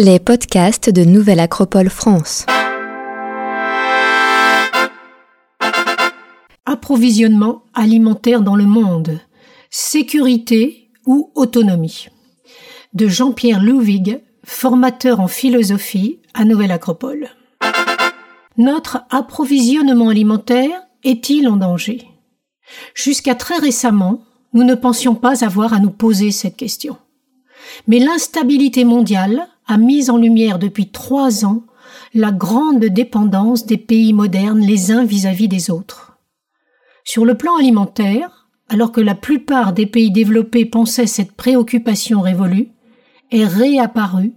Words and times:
Les 0.00 0.20
podcasts 0.20 0.90
de 0.90 1.02
Nouvelle 1.02 1.40
Acropole 1.40 1.90
France. 1.90 2.46
Approvisionnement 6.64 7.64
alimentaire 7.74 8.42
dans 8.42 8.54
le 8.54 8.64
monde. 8.64 9.18
Sécurité 9.70 10.92
ou 11.04 11.32
autonomie. 11.34 12.06
De 12.94 13.08
Jean-Pierre 13.08 13.60
Louvig, 13.60 14.22
formateur 14.44 15.18
en 15.18 15.26
philosophie 15.26 16.20
à 16.32 16.44
Nouvelle 16.44 16.70
Acropole. 16.70 17.30
Notre 18.56 19.02
approvisionnement 19.10 20.10
alimentaire 20.10 20.80
est-il 21.02 21.48
en 21.48 21.56
danger? 21.56 22.06
Jusqu'à 22.94 23.34
très 23.34 23.58
récemment, 23.58 24.20
nous 24.52 24.62
ne 24.62 24.76
pensions 24.76 25.16
pas 25.16 25.44
avoir 25.44 25.72
à 25.72 25.80
nous 25.80 25.90
poser 25.90 26.30
cette 26.30 26.56
question. 26.56 26.96
Mais 27.88 27.98
l'instabilité 27.98 28.84
mondiale 28.84 29.48
a 29.68 29.76
mis 29.76 30.10
en 30.10 30.16
lumière 30.16 30.58
depuis 30.58 30.90
trois 30.90 31.44
ans 31.44 31.62
la 32.14 32.32
grande 32.32 32.84
dépendance 32.84 33.66
des 33.66 33.76
pays 33.76 34.12
modernes 34.12 34.60
les 34.60 34.90
uns 34.90 35.04
vis-à-vis 35.04 35.48
des 35.48 35.70
autres. 35.70 36.18
Sur 37.04 37.24
le 37.24 37.36
plan 37.36 37.56
alimentaire, 37.56 38.48
alors 38.68 38.92
que 38.92 39.00
la 39.00 39.14
plupart 39.14 39.72
des 39.72 39.86
pays 39.86 40.10
développés 40.10 40.64
pensaient 40.64 41.06
cette 41.06 41.32
préoccupation 41.32 42.20
révolue, 42.20 42.68
est 43.30 43.44
réapparu 43.44 44.32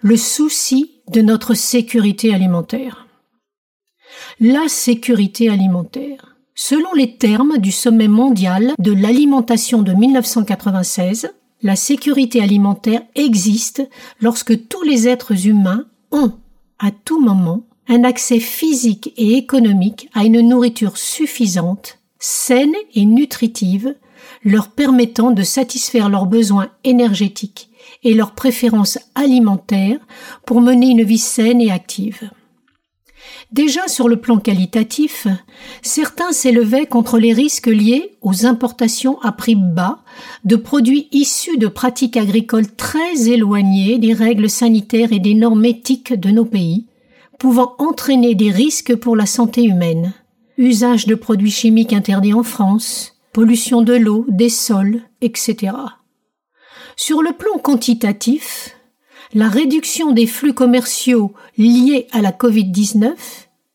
le 0.00 0.16
souci 0.16 1.02
de 1.08 1.20
notre 1.20 1.54
sécurité 1.54 2.34
alimentaire. 2.34 3.06
La 4.38 4.68
sécurité 4.68 5.48
alimentaire. 5.48 6.36
Selon 6.54 6.92
les 6.94 7.16
termes 7.16 7.58
du 7.58 7.72
sommet 7.72 8.08
mondial 8.08 8.74
de 8.78 8.92
l'alimentation 8.92 9.82
de 9.82 9.92
1996, 9.92 11.32
la 11.62 11.76
sécurité 11.76 12.42
alimentaire 12.42 13.02
existe 13.14 13.86
lorsque 14.20 14.68
tous 14.68 14.82
les 14.82 15.08
êtres 15.08 15.46
humains 15.46 15.86
ont, 16.10 16.32
à 16.78 16.90
tout 16.90 17.20
moment, 17.20 17.64
un 17.88 18.04
accès 18.04 18.40
physique 18.40 19.12
et 19.16 19.36
économique 19.36 20.08
à 20.14 20.24
une 20.24 20.40
nourriture 20.40 20.96
suffisante, 20.96 21.98
saine 22.18 22.74
et 22.94 23.04
nutritive, 23.04 23.94
leur 24.44 24.70
permettant 24.70 25.32
de 25.32 25.42
satisfaire 25.42 26.08
leurs 26.08 26.26
besoins 26.26 26.70
énergétiques 26.84 27.68
et 28.02 28.14
leurs 28.14 28.34
préférences 28.34 28.98
alimentaires 29.14 29.98
pour 30.46 30.60
mener 30.60 30.88
une 30.88 31.02
vie 31.02 31.18
saine 31.18 31.60
et 31.60 31.70
active. 31.70 32.30
Déjà 33.52 33.88
sur 33.88 34.08
le 34.08 34.20
plan 34.20 34.38
qualitatif, 34.38 35.26
certains 35.82 36.32
s'élevaient 36.32 36.86
contre 36.86 37.18
les 37.18 37.32
risques 37.32 37.66
liés 37.66 38.16
aux 38.22 38.46
importations 38.46 39.20
à 39.22 39.32
prix 39.32 39.56
bas 39.56 39.98
de 40.44 40.56
produits 40.56 41.08
issus 41.10 41.58
de 41.58 41.66
pratiques 41.66 42.16
agricoles 42.16 42.70
très 42.76 43.28
éloignées 43.28 43.98
des 43.98 44.12
règles 44.12 44.48
sanitaires 44.48 45.12
et 45.12 45.18
des 45.18 45.34
normes 45.34 45.64
éthiques 45.64 46.14
de 46.14 46.30
nos 46.30 46.44
pays, 46.44 46.86
pouvant 47.38 47.74
entraîner 47.78 48.34
des 48.34 48.50
risques 48.50 48.94
pour 48.94 49.16
la 49.16 49.26
santé 49.26 49.64
humaine. 49.64 50.12
Usage 50.56 51.06
de 51.06 51.14
produits 51.14 51.50
chimiques 51.50 51.92
interdits 51.92 52.34
en 52.34 52.42
France, 52.42 53.16
pollution 53.32 53.82
de 53.82 53.94
l'eau, 53.94 54.26
des 54.28 54.50
sols, 54.50 55.02
etc. 55.22 55.72
Sur 56.96 57.22
le 57.22 57.32
plan 57.32 57.58
quantitatif, 57.58 58.76
la 59.32 59.48
réduction 59.48 60.12
des 60.12 60.26
flux 60.26 60.54
commerciaux 60.54 61.32
liés 61.56 62.06
à 62.12 62.20
la 62.20 62.32
Covid-19, 62.32 63.12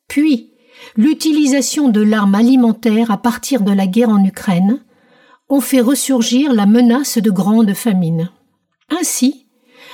puis 0.07 0.51
l'utilisation 0.97 1.89
de 1.89 2.01
l'arme 2.01 2.35
alimentaire 2.35 3.11
à 3.11 3.17
partir 3.17 3.61
de 3.61 3.71
la 3.71 3.87
guerre 3.87 4.09
en 4.09 4.23
Ukraine, 4.23 4.83
ont 5.49 5.61
fait 5.61 5.81
ressurgir 5.81 6.53
la 6.53 6.65
menace 6.65 7.17
de 7.17 7.31
grandes 7.31 7.73
famines. 7.73 8.31
Ainsi, 8.89 9.47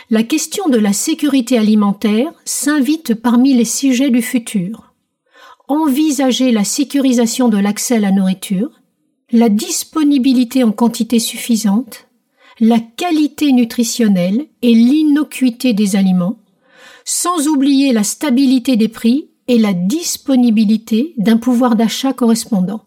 la 0.10 0.24
question 0.24 0.68
de 0.70 0.78
la 0.78 0.94
sécurité 0.94 1.58
alimentaire 1.58 2.32
s'invite 2.46 3.16
parmi 3.16 3.54
les 3.54 3.66
sujets 3.66 4.10
du 4.10 4.22
futur. 4.22 4.94
Envisager 5.68 6.52
la 6.52 6.64
sécurisation 6.64 7.48
de 7.48 7.58
l'accès 7.58 7.96
à 7.96 8.00
la 8.00 8.12
nourriture, 8.12 8.82
la 9.32 9.48
disponibilité 9.48 10.64
en 10.64 10.72
quantité 10.72 11.20
suffisante, 11.20 12.08
la 12.62 12.80
qualité 12.80 13.52
nutritionnelle 13.54 14.46
et 14.62 14.76
l'innocuité 14.76 15.74
des 15.74 15.96
aliments, 15.96 16.38
sans 17.04 17.48
oublier 17.48 17.92
la 17.92 18.04
stabilité 18.04 18.76
des 18.76 18.88
prix 18.88 19.32
et 19.48 19.58
la 19.58 19.74
disponibilité 19.74 21.16
d'un 21.18 21.38
pouvoir 21.38 21.76
d'achat 21.76 22.14
correspondant. 22.14 22.86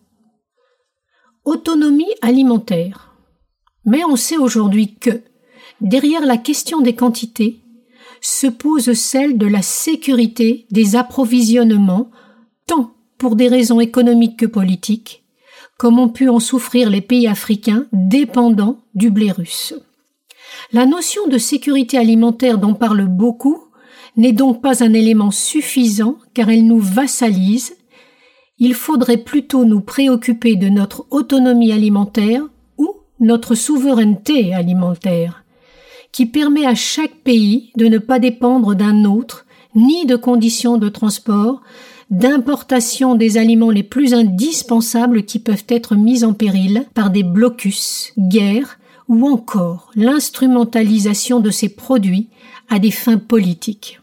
Autonomie 1.45 2.15
alimentaire. 2.23 3.17
Mais 3.85 4.05
on 4.05 4.15
sait 4.15 4.37
aujourd'hui 4.37 4.95
que, 4.95 5.23
derrière 5.81 6.25
la 6.25 6.37
question 6.37 6.81
des 6.81 6.95
quantités, 6.95 7.61
se 8.21 8.47
pose 8.47 8.93
celle 8.93 9.37
de 9.37 9.47
la 9.47 9.61
sécurité 9.61 10.69
des 10.71 10.95
approvisionnements, 10.95 12.12
tant 12.67 12.95
pour 13.19 13.35
des 13.35 13.49
raisons 13.49 13.81
économiques 13.81 14.39
que 14.39 14.47
politiques, 14.47 15.24
comme 15.79 15.99
ont 15.99 16.09
pu 16.09 16.29
en 16.29 16.41
souffrir 16.41 16.91
les 16.91 17.01
pays 17.01 17.27
africains 17.27 17.87
dépendants 17.93 18.79
du 18.95 19.11
blé 19.11 19.31
russe. 19.33 19.75
La 20.73 20.87
notion 20.87 21.27
de 21.29 21.39
sécurité 21.39 21.99
alimentaire 21.99 22.59
dont 22.59 22.75
parle 22.75 23.07
beaucoup 23.07 23.65
n'est 24.17 24.33
donc 24.33 24.62
pas 24.62 24.85
un 24.85 24.93
élément 24.93 25.31
suffisant 25.31 26.17
car 26.33 26.51
elle 26.51 26.67
nous 26.67 26.81
vassalise. 26.81 27.77
Il 28.59 28.75
faudrait 28.75 29.19
plutôt 29.19 29.65
nous 29.65 29.81
préoccuper 29.81 30.57
de 30.57 30.69
notre 30.69 31.07
autonomie 31.11 31.73
alimentaire 31.73 32.43
ou 32.79 32.95
notre 33.19 33.55
souveraineté 33.55 34.55
alimentaire, 34.55 35.45
qui 36.12 36.27
permet 36.27 36.67
à 36.67 36.77
chaque 36.77 37.17
pays 37.25 37.73
de 37.77 37.87
ne 37.87 37.99
pas 37.99 38.21
dépendre 38.21 38.77
d'un 38.77 39.05
autre, 39.05 39.47
ni 39.75 40.06
de 40.06 40.15
conditions 40.15 40.77
de 40.77 40.89
transport, 40.89 41.62
d'importation 42.19 43.14
des 43.14 43.38
aliments 43.38 43.70
les 43.70 43.82
plus 43.82 44.14
indispensables 44.14 45.25
qui 45.25 45.38
peuvent 45.38 45.64
être 45.69 45.97
mis 45.97 46.25
en 46.25 46.32
péril 46.32 46.86
par 46.94 47.10
des 47.10 47.22
blocus, 47.22 48.12
guerres 48.16 48.78
ou 49.08 49.28
encore 49.28 49.91
l'instrumentalisation 49.97 51.41
de 51.41 51.50
ces 51.50 51.69
produits 51.69 52.30
à 52.69 52.78
des 52.78 52.91
fins 52.91 53.19
politiques. 53.19 54.00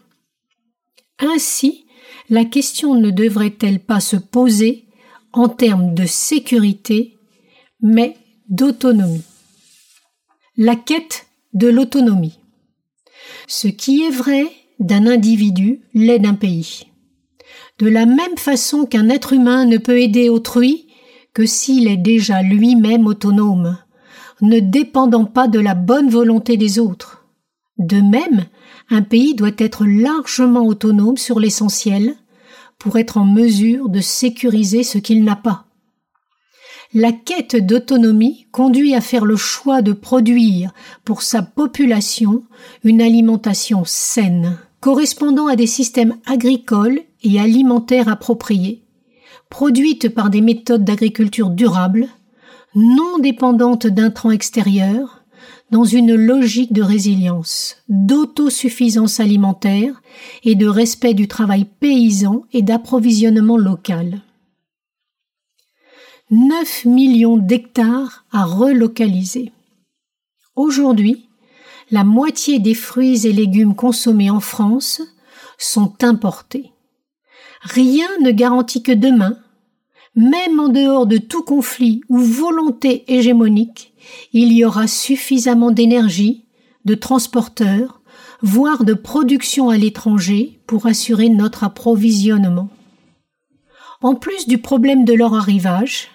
Ainsi, 1.19 1.85
la 2.29 2.45
question 2.45 2.95
ne 2.95 3.11
devrait-elle 3.11 3.79
pas 3.79 3.99
se 3.99 4.17
poser 4.17 4.85
en 5.33 5.47
termes 5.47 5.93
de 5.93 6.05
sécurité, 6.05 7.17
mais 7.81 8.17
d'autonomie? 8.49 9.23
La 10.57 10.75
quête 10.75 11.27
de 11.53 11.67
l'autonomie. 11.67 12.39
Ce 13.47 13.67
qui 13.67 14.03
est 14.03 14.11
vrai 14.11 14.45
d'un 14.79 15.07
individu 15.07 15.81
l'est 15.93 16.19
d'un 16.19 16.33
pays 16.33 16.90
de 17.79 17.87
la 17.87 18.05
même 18.05 18.37
façon 18.37 18.85
qu'un 18.85 19.09
être 19.09 19.33
humain 19.33 19.65
ne 19.65 19.77
peut 19.77 19.99
aider 19.99 20.29
autrui 20.29 20.87
que 21.33 21.45
s'il 21.45 21.87
est 21.87 21.97
déjà 21.97 22.41
lui-même 22.41 23.07
autonome, 23.07 23.77
ne 24.41 24.59
dépendant 24.59 25.25
pas 25.25 25.47
de 25.47 25.59
la 25.59 25.75
bonne 25.75 26.09
volonté 26.09 26.57
des 26.57 26.79
autres. 26.79 27.25
De 27.77 28.01
même, 28.01 28.45
un 28.89 29.01
pays 29.01 29.35
doit 29.35 29.51
être 29.57 29.85
largement 29.85 30.65
autonome 30.65 31.17
sur 31.17 31.39
l'essentiel 31.39 32.15
pour 32.77 32.97
être 32.97 33.17
en 33.17 33.25
mesure 33.25 33.89
de 33.89 34.01
sécuriser 34.01 34.83
ce 34.83 34.97
qu'il 34.97 35.23
n'a 35.23 35.35
pas. 35.35 35.65
La 36.93 37.13
quête 37.13 37.55
d'autonomie 37.55 38.47
conduit 38.51 38.95
à 38.95 39.01
faire 39.01 39.23
le 39.23 39.37
choix 39.37 39.81
de 39.81 39.93
produire 39.93 40.73
pour 41.05 41.21
sa 41.21 41.41
population 41.41 42.43
une 42.83 43.01
alimentation 43.01 43.83
saine, 43.85 44.57
correspondant 44.81 45.47
à 45.47 45.55
des 45.55 45.67
systèmes 45.67 46.17
agricoles 46.25 47.01
et 47.23 47.39
alimentaires 47.39 48.09
appropriées, 48.09 48.83
produites 49.49 50.09
par 50.09 50.29
des 50.29 50.41
méthodes 50.41 50.83
d'agriculture 50.83 51.51
durable, 51.51 52.07
non 52.75 53.19
dépendantes 53.19 53.87
d'intrants 53.87 54.31
extérieurs, 54.31 55.23
dans 55.69 55.85
une 55.85 56.15
logique 56.15 56.73
de 56.73 56.81
résilience, 56.81 57.77
d'autosuffisance 57.87 59.19
alimentaire 59.21 60.01
et 60.43 60.55
de 60.55 60.67
respect 60.67 61.13
du 61.13 61.27
travail 61.29 61.65
paysan 61.79 62.43
et 62.51 62.61
d'approvisionnement 62.61 63.57
local. 63.57 64.21
9 66.29 66.85
millions 66.85 67.37
d'hectares 67.37 68.25
à 68.31 68.45
relocaliser. 68.45 69.51
Aujourd'hui, 70.55 71.27
la 71.91 72.03
moitié 72.03 72.59
des 72.59 72.73
fruits 72.73 73.27
et 73.27 73.33
légumes 73.33 73.75
consommés 73.75 74.29
en 74.29 74.39
France 74.39 75.01
sont 75.57 76.03
importés. 76.03 76.71
Rien 77.61 78.07
ne 78.21 78.31
garantit 78.31 78.81
que 78.81 78.91
demain, 78.91 79.37
même 80.15 80.59
en 80.59 80.69
dehors 80.69 81.05
de 81.05 81.17
tout 81.17 81.43
conflit 81.43 82.01
ou 82.09 82.17
volonté 82.17 83.03
hégémonique, 83.13 83.93
il 84.33 84.51
y 84.51 84.65
aura 84.65 84.87
suffisamment 84.87 85.71
d'énergie, 85.71 86.45
de 86.85 86.95
transporteurs, 86.95 88.01
voire 88.41 88.83
de 88.83 88.93
production 88.93 89.69
à 89.69 89.77
l'étranger 89.77 90.59
pour 90.65 90.87
assurer 90.87 91.29
notre 91.29 91.63
approvisionnement. 91.63 92.69
En 94.01 94.15
plus 94.15 94.47
du 94.47 94.57
problème 94.57 95.05
de 95.05 95.13
leur 95.13 95.35
arrivage, 95.35 96.07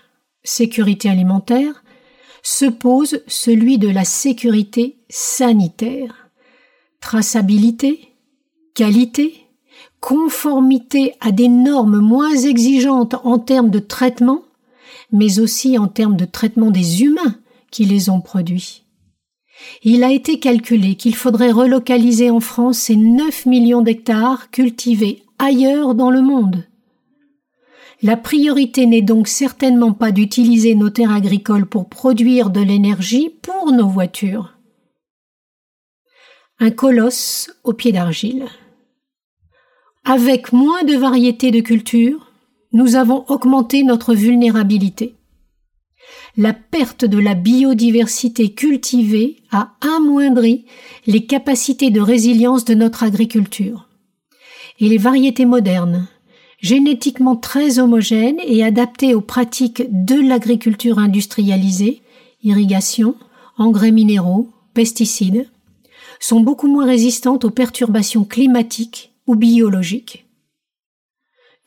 sécurité 0.43 1.09
alimentaire, 1.09 1.85
se 2.49 2.67
pose 2.67 3.23
celui 3.27 3.77
de 3.77 3.89
la 3.89 4.05
sécurité 4.05 4.99
sanitaire, 5.09 6.31
traçabilité, 7.01 8.15
qualité, 8.73 9.35
conformité 9.99 11.15
à 11.21 11.33
des 11.33 11.49
normes 11.49 11.99
moins 11.99 12.37
exigeantes 12.37 13.17
en 13.25 13.41
termes 13.41 13.71
de 13.71 13.81
traitement, 13.81 14.43
mais 15.11 15.41
aussi 15.41 15.77
en 15.77 15.89
termes 15.89 16.17
de 16.17 16.25
traitement 16.25 16.71
des 16.71 17.03
humains 17.03 17.35
qui 17.73 17.85
les 17.85 18.11
ont 18.11 18.21
produits. 18.21 18.85
Il 19.83 20.05
a 20.05 20.13
été 20.13 20.39
calculé 20.39 20.95
qu'il 20.95 21.17
faudrait 21.17 21.51
relocaliser 21.51 22.31
en 22.31 22.39
France 22.39 22.79
ces 22.79 22.95
9 22.95 23.47
millions 23.47 23.83
d'hectares 23.83 24.53
cultivés 24.53 25.25
ailleurs 25.41 25.97
dans 25.97 26.13
le 26.13 26.23
monde. 26.23 26.65
La 28.03 28.17
priorité 28.17 28.87
n'est 28.87 29.03
donc 29.03 29.27
certainement 29.27 29.93
pas 29.93 30.13
d'utiliser 30.13 30.75
nos 30.75 30.91
terres 30.91 31.13
agricoles 31.13 31.67
pour 31.67 31.89
produire 31.89 32.51
de 32.51 32.61
l'énergie 32.61 33.31
pour 33.43 33.73
nos 33.73 33.89
voitures. 33.89 34.59
Un 36.59 36.71
colosse 36.71 37.51
au 37.65 37.73
pied 37.73 37.93
d'argile. 37.93 38.47
Avec 40.05 40.53
moins 40.53 40.85
de 40.85 40.97
variétés 40.97 41.51
de 41.51 41.61
cultures, 41.61 42.33
nous 42.73 42.97
avons 42.97 43.25
augmenté 43.29 43.83
notre 43.83 44.15
vulnérabilité 44.15 45.17
la 46.37 46.53
perte 46.53 47.05
de 47.05 47.19
la 47.19 47.35
biodiversité 47.35 48.53
cultivée 48.53 49.43
a 49.51 49.75
amoindri 49.81 50.67
les 51.07 51.25
capacités 51.25 51.91
de 51.91 52.01
résilience 52.01 52.65
de 52.65 52.75
notre 52.75 53.03
agriculture. 53.03 53.89
Et 54.79 54.89
les 54.89 54.99
variétés 54.99 55.47
modernes, 55.47 56.09
génétiquement 56.67 57.37
très 57.37 57.79
homogènes 57.79 58.41
et 58.45 58.65
adaptées 58.65 59.15
aux 59.15 59.21
pratiques 59.21 59.85
de 59.89 60.17
l'agriculture 60.17 60.99
industrialisée, 60.99 62.03
irrigation, 62.43 63.15
engrais 63.57 63.93
minéraux, 63.93 64.49
pesticides, 64.75 65.49
sont 66.19 66.41
beaucoup 66.41 66.67
moins 66.67 66.85
résistantes 66.85 67.45
aux 67.45 67.51
perturbations 67.51 68.25
climatiques 68.25 69.13
ou 69.29 69.37
biologiques. 69.37 70.27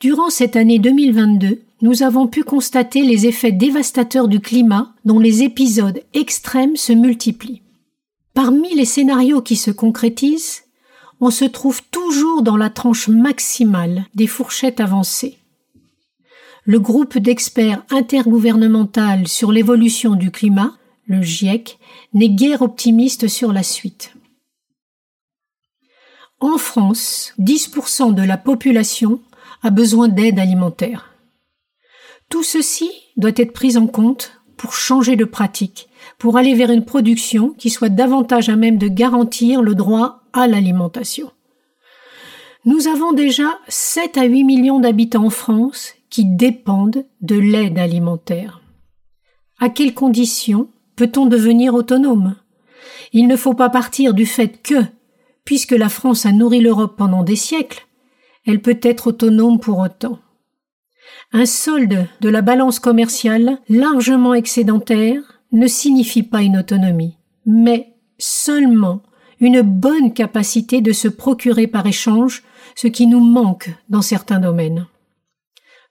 Durant 0.00 0.28
cette 0.28 0.56
année 0.56 0.78
2022, 0.78 1.62
nous 1.80 2.02
avons 2.02 2.26
pu 2.26 2.44
constater 2.44 3.00
les 3.00 3.26
effets 3.26 3.52
dévastateurs 3.52 4.28
du 4.28 4.40
climat 4.40 4.92
dont 5.06 5.18
les 5.18 5.42
épisodes 5.42 6.02
extrêmes 6.12 6.76
se 6.76 6.92
multiplient. 6.92 7.62
Parmi 8.34 8.74
les 8.74 8.84
scénarios 8.84 9.40
qui 9.40 9.56
se 9.56 9.70
concrétisent, 9.70 10.60
on 11.20 11.30
se 11.30 11.44
trouve 11.44 11.82
toujours 11.90 12.42
dans 12.42 12.56
la 12.56 12.70
tranche 12.70 13.08
maximale 13.08 14.06
des 14.14 14.26
fourchettes 14.26 14.80
avancées. 14.80 15.38
Le 16.64 16.80
groupe 16.80 17.18
d'experts 17.18 17.84
intergouvernemental 17.90 19.28
sur 19.28 19.52
l'évolution 19.52 20.14
du 20.14 20.30
climat, 20.30 20.76
le 21.06 21.22
GIEC, 21.22 21.78
n'est 22.14 22.30
guère 22.30 22.62
optimiste 22.62 23.28
sur 23.28 23.52
la 23.52 23.62
suite. 23.62 24.14
En 26.40 26.56
France, 26.56 27.34
10% 27.38 28.14
de 28.14 28.22
la 28.22 28.38
population 28.38 29.20
a 29.62 29.70
besoin 29.70 30.08
d'aide 30.08 30.38
alimentaire. 30.38 31.12
Tout 32.30 32.42
ceci 32.42 32.90
doit 33.16 33.32
être 33.36 33.52
pris 33.52 33.76
en 33.76 33.86
compte 33.86 34.32
pour 34.56 34.72
changer 34.72 35.16
de 35.16 35.24
pratique, 35.24 35.89
pour 36.18 36.36
aller 36.36 36.54
vers 36.54 36.70
une 36.70 36.84
production 36.84 37.50
qui 37.50 37.70
soit 37.70 37.88
davantage 37.88 38.48
à 38.48 38.56
même 38.56 38.78
de 38.78 38.88
garantir 38.88 39.62
le 39.62 39.74
droit 39.74 40.22
à 40.32 40.46
l'alimentation. 40.46 41.30
Nous 42.64 42.88
avons 42.88 43.12
déjà 43.12 43.58
7 43.68 44.18
à 44.18 44.24
8 44.24 44.44
millions 44.44 44.80
d'habitants 44.80 45.24
en 45.24 45.30
France 45.30 45.94
qui 46.10 46.24
dépendent 46.26 47.04
de 47.20 47.36
l'aide 47.36 47.78
alimentaire. 47.78 48.60
À 49.58 49.68
quelles 49.70 49.94
conditions 49.94 50.68
peut-on 50.96 51.26
devenir 51.26 51.74
autonome? 51.74 52.36
Il 53.12 53.28
ne 53.28 53.36
faut 53.36 53.54
pas 53.54 53.70
partir 53.70 54.12
du 54.12 54.26
fait 54.26 54.62
que, 54.62 54.84
puisque 55.44 55.72
la 55.72 55.88
France 55.88 56.26
a 56.26 56.32
nourri 56.32 56.60
l'Europe 56.60 56.96
pendant 56.96 57.22
des 57.22 57.36
siècles, 57.36 57.86
elle 58.46 58.60
peut 58.60 58.78
être 58.82 59.08
autonome 59.08 59.58
pour 59.58 59.78
autant. 59.78 60.18
Un 61.32 61.46
solde 61.46 62.06
de 62.20 62.28
la 62.28 62.42
balance 62.42 62.78
commerciale 62.78 63.58
largement 63.68 64.34
excédentaire 64.34 65.39
ne 65.52 65.66
signifie 65.66 66.22
pas 66.22 66.42
une 66.42 66.58
autonomie, 66.58 67.16
mais 67.46 67.94
seulement 68.18 69.02
une 69.40 69.62
bonne 69.62 70.12
capacité 70.12 70.80
de 70.80 70.92
se 70.92 71.08
procurer 71.08 71.66
par 71.66 71.86
échange 71.86 72.42
ce 72.74 72.86
qui 72.86 73.06
nous 73.06 73.20
manque 73.20 73.70
dans 73.88 74.02
certains 74.02 74.38
domaines. 74.38 74.86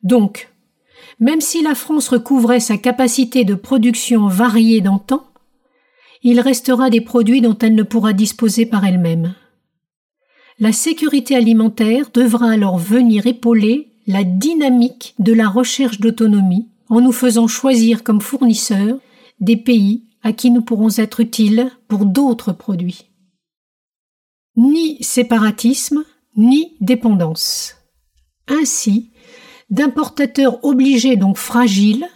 Donc, 0.03 0.49
même 1.19 1.41
si 1.41 1.61
la 1.61 1.75
France 1.75 2.07
recouvrait 2.07 2.59
sa 2.59 2.77
capacité 2.77 3.43
de 3.43 3.55
production 3.55 4.27
variée 4.27 4.81
d'antan, 4.81 5.25
il 6.23 6.39
restera 6.39 6.89
des 6.89 7.01
produits 7.01 7.41
dont 7.41 7.57
elle 7.57 7.75
ne 7.75 7.83
pourra 7.83 8.13
disposer 8.13 8.65
par 8.65 8.85
elle-même. 8.85 9.33
La 10.59 10.71
sécurité 10.71 11.35
alimentaire 11.35 12.09
devra 12.13 12.51
alors 12.51 12.77
venir 12.77 13.27
épauler 13.27 13.93
la 14.07 14.23
dynamique 14.23 15.15
de 15.19 15.33
la 15.33 15.47
recherche 15.47 15.99
d'autonomie 15.99 16.67
en 16.89 17.01
nous 17.01 17.11
faisant 17.11 17.47
choisir 17.47 18.03
comme 18.03 18.21
fournisseurs 18.21 18.99
des 19.39 19.57
pays 19.57 20.05
à 20.21 20.33
qui 20.33 20.51
nous 20.51 20.61
pourrons 20.61 20.89
être 20.97 21.19
utiles 21.19 21.71
pour 21.87 22.05
d'autres 22.05 22.51
produits. 22.51 23.05
Ni 24.55 25.01
séparatisme, 25.01 26.03
ni 26.35 26.75
dépendance. 26.81 27.75
Ainsi, 28.47 29.11
d'importateurs 29.69 30.63
obligés 30.65 31.15
donc 31.15 31.37
fragiles, 31.37 32.07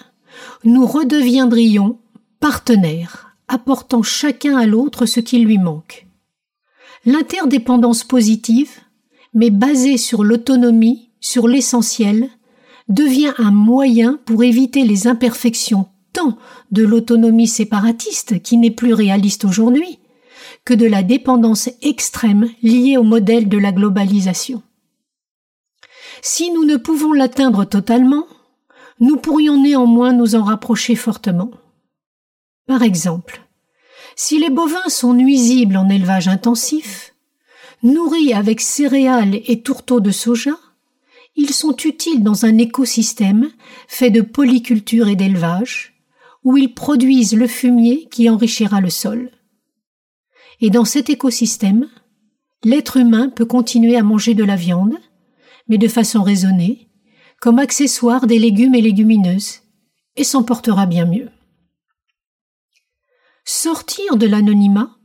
nous 0.63 0.85
redeviendrions 0.85 1.99
partenaires, 2.39 3.37
apportant 3.47 4.03
chacun 4.03 4.57
à 4.57 4.65
l'autre 4.65 5.05
ce 5.05 5.19
qui 5.19 5.39
lui 5.39 5.57
manque. 5.57 6.07
L'interdépendance 7.05 8.03
positive, 8.03 8.71
mais 9.33 9.49
basée 9.49 9.97
sur 9.97 10.23
l'autonomie, 10.23 11.11
sur 11.19 11.47
l'essentiel 11.47 12.29
devient 12.89 13.33
un 13.37 13.51
moyen 13.51 14.19
pour 14.25 14.43
éviter 14.43 14.83
les 14.83 15.07
imperfections 15.07 15.87
tant 16.13 16.37
de 16.71 16.83
l'autonomie 16.83 17.47
séparatiste 17.47 18.41
qui 18.41 18.57
n'est 18.57 18.71
plus 18.71 18.93
réaliste 18.93 19.45
aujourd'hui 19.45 19.99
que 20.65 20.73
de 20.73 20.85
la 20.85 21.03
dépendance 21.03 21.69
extrême 21.81 22.49
liée 22.61 22.97
au 22.97 23.03
modèle 23.03 23.49
de 23.49 23.57
la 23.57 23.71
globalisation. 23.71 24.61
Si 26.21 26.51
nous 26.51 26.63
ne 26.63 26.77
pouvons 26.77 27.11
l'atteindre 27.11 27.65
totalement, 27.65 28.25
nous 28.99 29.17
pourrions 29.17 29.61
néanmoins 29.61 30.13
nous 30.13 30.35
en 30.35 30.43
rapprocher 30.43 30.95
fortement. 30.95 31.51
Par 32.65 32.83
exemple, 32.83 33.41
si 34.15 34.39
les 34.39 34.49
bovins 34.49 34.89
sont 34.89 35.13
nuisibles 35.13 35.75
en 35.75 35.89
élevage 35.89 36.27
intensif, 36.27 37.13
nourris 37.81 38.33
avec 38.33 38.61
céréales 38.61 39.41
et 39.47 39.61
tourteaux 39.61 39.99
de 39.99 40.11
soja, 40.11 40.57
ils 41.35 41.53
sont 41.53 41.75
utiles 41.75 42.23
dans 42.23 42.45
un 42.45 42.57
écosystème 42.57 43.49
fait 43.87 44.11
de 44.11 44.21
polyculture 44.21 45.07
et 45.07 45.15
d'élevage, 45.15 45.92
où 46.43 46.57
ils 46.57 46.73
produisent 46.73 47.35
le 47.35 47.47
fumier 47.47 48.07
qui 48.11 48.29
enrichira 48.29 48.81
le 48.81 48.89
sol. 48.89 49.31
Et 50.61 50.69
dans 50.69 50.85
cet 50.85 51.09
écosystème, 51.09 51.89
l'être 52.63 52.97
humain 52.97 53.29
peut 53.29 53.45
continuer 53.45 53.97
à 53.97 54.03
manger 54.03 54.33
de 54.33 54.43
la 54.43 54.55
viande, 54.55 54.97
mais 55.67 55.77
de 55.77 55.87
façon 55.87 56.23
raisonnée, 56.23 56.89
comme 57.39 57.59
accessoire 57.59 58.27
des 58.27 58.39
légumes 58.39 58.75
et 58.75 58.81
légumineuses, 58.81 59.61
et 60.15 60.23
s'en 60.23 60.43
portera 60.43 60.85
bien 60.85 61.05
mieux. 61.05 61.29
Sortir 63.45 64.15
de 64.15 64.27
l'anonymat, 64.27 64.97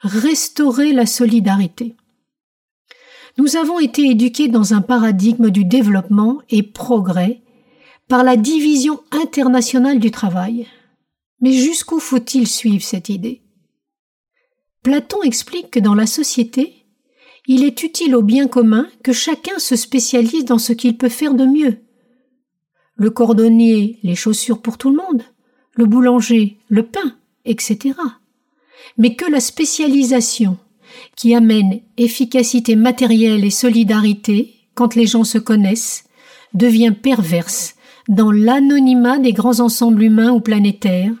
restaurer 0.00 0.92
la 0.92 1.06
solidarité. 1.06 1.94
Nous 3.38 3.56
avons 3.56 3.78
été 3.78 4.02
éduqués 4.08 4.48
dans 4.48 4.74
un 4.74 4.80
paradigme 4.80 5.50
du 5.50 5.64
développement 5.64 6.40
et 6.48 6.62
progrès 6.62 7.42
par 8.10 8.24
la 8.24 8.36
division 8.36 9.00
internationale 9.12 10.00
du 10.00 10.10
travail. 10.10 10.66
Mais 11.40 11.52
jusqu'où 11.52 12.00
faut-il 12.00 12.48
suivre 12.48 12.82
cette 12.82 13.08
idée? 13.08 13.40
Platon 14.82 15.22
explique 15.22 15.70
que 15.70 15.78
dans 15.78 15.94
la 15.94 16.06
société, 16.06 16.74
il 17.46 17.64
est 17.64 17.84
utile 17.84 18.16
au 18.16 18.22
bien 18.22 18.48
commun 18.48 18.88
que 19.04 19.12
chacun 19.12 19.60
se 19.60 19.76
spécialise 19.76 20.44
dans 20.44 20.58
ce 20.58 20.72
qu'il 20.72 20.98
peut 20.98 21.08
faire 21.08 21.34
de 21.34 21.46
mieux. 21.46 21.78
Le 22.96 23.10
cordonnier, 23.10 24.00
les 24.02 24.16
chaussures 24.16 24.60
pour 24.60 24.76
tout 24.76 24.90
le 24.90 24.96
monde, 24.96 25.22
le 25.74 25.86
boulanger, 25.86 26.58
le 26.68 26.84
pain, 26.84 27.16
etc. 27.44 27.94
Mais 28.98 29.14
que 29.14 29.30
la 29.30 29.40
spécialisation 29.40 30.58
qui 31.16 31.32
amène 31.32 31.80
efficacité 31.96 32.74
matérielle 32.74 33.44
et 33.44 33.50
solidarité 33.50 34.56
quand 34.74 34.96
les 34.96 35.06
gens 35.06 35.24
se 35.24 35.38
connaissent, 35.38 36.06
devient 36.54 36.92
perverse 37.00 37.76
dans 38.10 38.30
l'anonymat 38.30 39.18
des 39.18 39.32
grands 39.32 39.60
ensembles 39.60 40.02
humains 40.02 40.32
ou 40.32 40.40
planétaires, 40.40 41.14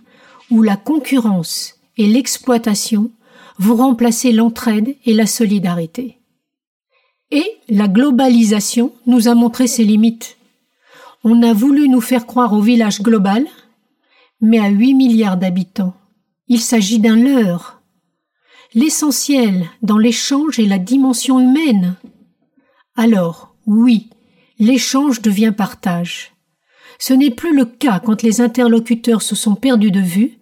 où 0.50 0.60
la 0.60 0.76
concurrence 0.76 1.76
et 1.96 2.06
l'exploitation 2.06 3.10
vont 3.58 3.76
remplacer 3.76 4.32
l'entraide 4.32 4.94
et 5.06 5.14
la 5.14 5.26
solidarité. 5.26 6.18
Et 7.30 7.46
la 7.70 7.88
globalisation 7.88 8.92
nous 9.06 9.28
a 9.28 9.34
montré 9.34 9.66
ses 9.66 9.84
limites. 9.84 10.36
On 11.24 11.42
a 11.42 11.54
voulu 11.54 11.88
nous 11.88 12.02
faire 12.02 12.26
croire 12.26 12.52
au 12.52 12.60
village 12.60 13.00
global, 13.00 13.46
mais 14.42 14.58
à 14.58 14.68
8 14.68 14.92
milliards 14.92 15.38
d'habitants. 15.38 15.94
Il 16.48 16.60
s'agit 16.60 16.98
d'un 16.98 17.16
leurre 17.16 17.80
l'essentiel 18.74 19.68
dans 19.82 19.98
l'échange 19.98 20.58
est 20.58 20.66
la 20.66 20.78
dimension 20.78 21.40
humaine. 21.40 21.96
Alors, 22.96 23.54
oui, 23.66 24.08
l'échange 24.58 25.22
devient 25.22 25.52
partage. 25.56 26.32
Ce 27.00 27.14
n'est 27.14 27.30
plus 27.30 27.56
le 27.56 27.64
cas 27.64 27.98
quand 27.98 28.22
les 28.22 28.42
interlocuteurs 28.42 29.22
se 29.22 29.34
sont 29.34 29.54
perdus 29.54 29.90
de 29.90 30.00
vue 30.00 30.38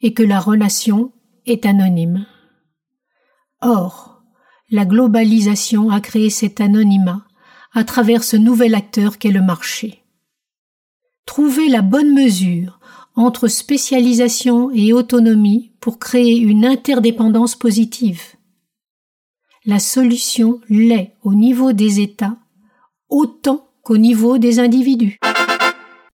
et 0.00 0.14
que 0.14 0.22
la 0.22 0.38
relation 0.38 1.12
est 1.44 1.66
anonyme. 1.66 2.24
Or, 3.60 4.22
la 4.70 4.84
globalisation 4.84 5.90
a 5.90 6.00
créé 6.00 6.30
cet 6.30 6.60
anonymat 6.60 7.24
à 7.72 7.82
travers 7.82 8.22
ce 8.22 8.36
nouvel 8.36 8.76
acteur 8.76 9.18
qu'est 9.18 9.32
le 9.32 9.42
marché. 9.42 10.04
Trouver 11.26 11.68
la 11.68 11.82
bonne 11.82 12.14
mesure 12.14 12.78
entre 13.16 13.48
spécialisation 13.48 14.70
et 14.70 14.92
autonomie 14.92 15.72
pour 15.80 15.98
créer 15.98 16.38
une 16.38 16.64
interdépendance 16.64 17.56
positive. 17.56 18.22
La 19.64 19.80
solution 19.80 20.60
l'est 20.68 21.16
au 21.24 21.34
niveau 21.34 21.72
des 21.72 21.98
États 21.98 22.36
autant 23.08 23.68
qu'au 23.82 23.98
niveau 23.98 24.38
des 24.38 24.60
individus. 24.60 25.18